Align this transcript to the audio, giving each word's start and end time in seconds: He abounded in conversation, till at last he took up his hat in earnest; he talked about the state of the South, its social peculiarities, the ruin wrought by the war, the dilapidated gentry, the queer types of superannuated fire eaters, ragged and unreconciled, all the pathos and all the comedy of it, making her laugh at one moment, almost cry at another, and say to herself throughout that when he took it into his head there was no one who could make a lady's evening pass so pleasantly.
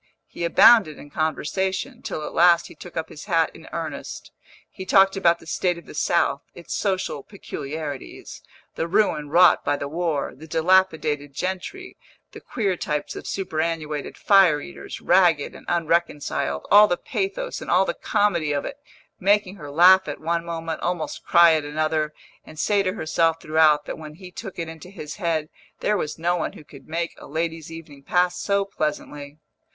He 0.25 0.43
abounded 0.45 0.97
in 0.97 1.11
conversation, 1.11 2.01
till 2.01 2.25
at 2.25 2.33
last 2.33 2.65
he 2.65 2.73
took 2.73 2.97
up 2.97 3.09
his 3.09 3.25
hat 3.25 3.51
in 3.53 3.67
earnest; 3.71 4.31
he 4.67 4.83
talked 4.83 5.15
about 5.15 5.37
the 5.37 5.45
state 5.45 5.77
of 5.77 5.85
the 5.85 5.93
South, 5.93 6.41
its 6.55 6.73
social 6.73 7.21
peculiarities, 7.21 8.41
the 8.73 8.87
ruin 8.87 9.29
wrought 9.29 9.63
by 9.63 9.77
the 9.77 9.87
war, 9.87 10.33
the 10.33 10.47
dilapidated 10.47 11.35
gentry, 11.35 11.97
the 12.31 12.41
queer 12.41 12.75
types 12.75 13.15
of 13.15 13.27
superannuated 13.27 14.17
fire 14.17 14.59
eaters, 14.59 15.01
ragged 15.01 15.53
and 15.53 15.67
unreconciled, 15.69 16.65
all 16.71 16.87
the 16.87 16.97
pathos 16.97 17.61
and 17.61 17.69
all 17.69 17.85
the 17.85 17.93
comedy 17.93 18.53
of 18.53 18.65
it, 18.65 18.77
making 19.19 19.57
her 19.57 19.69
laugh 19.69 20.07
at 20.07 20.19
one 20.19 20.43
moment, 20.43 20.81
almost 20.81 21.23
cry 21.23 21.53
at 21.53 21.63
another, 21.63 22.11
and 22.43 22.57
say 22.57 22.81
to 22.81 22.93
herself 22.93 23.39
throughout 23.39 23.85
that 23.85 23.99
when 23.99 24.15
he 24.15 24.31
took 24.31 24.57
it 24.57 24.67
into 24.67 24.89
his 24.89 25.17
head 25.17 25.47
there 25.81 25.95
was 25.95 26.17
no 26.17 26.35
one 26.35 26.53
who 26.53 26.63
could 26.63 26.87
make 26.87 27.13
a 27.19 27.27
lady's 27.27 27.71
evening 27.71 28.01
pass 28.01 28.39
so 28.39 28.65
pleasantly. 28.65 29.37